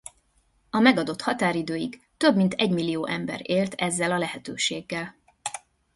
A 0.69 0.79
megadott 0.79 1.21
határidőig 1.21 2.01
több 2.17 2.35
mint 2.35 2.53
egymillió 2.53 3.05
ember 3.05 3.49
élt 3.49 3.73
ezzel 3.73 4.11
a 4.11 4.17
lehetőséggel. 4.17 5.15